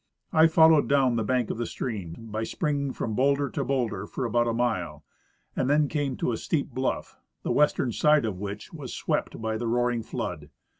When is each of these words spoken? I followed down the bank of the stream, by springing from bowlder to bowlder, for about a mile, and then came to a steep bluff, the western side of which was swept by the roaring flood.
I 0.33 0.47
followed 0.47 0.87
down 0.89 1.15
the 1.15 1.23
bank 1.23 1.51
of 1.51 1.59
the 1.59 1.67
stream, 1.67 2.15
by 2.31 2.43
springing 2.43 2.91
from 2.91 3.13
bowlder 3.13 3.51
to 3.51 3.63
bowlder, 3.63 4.07
for 4.07 4.25
about 4.25 4.47
a 4.47 4.51
mile, 4.51 5.05
and 5.55 5.69
then 5.69 5.87
came 5.87 6.17
to 6.17 6.31
a 6.31 6.37
steep 6.37 6.71
bluff, 6.71 7.19
the 7.43 7.51
western 7.51 7.91
side 7.91 8.25
of 8.25 8.39
which 8.39 8.73
was 8.73 8.95
swept 8.95 9.39
by 9.39 9.57
the 9.57 9.67
roaring 9.67 10.01
flood. 10.01 10.49